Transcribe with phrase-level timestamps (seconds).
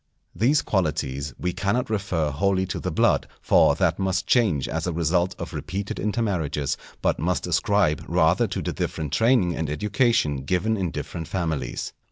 [0.35, 4.91] These qualities we cannot refer wholly to the blood, for that must change as a
[4.91, 10.75] result of repeated intermarriages, but must ascribe rather to the different training and education given
[10.75, 11.93] in different families.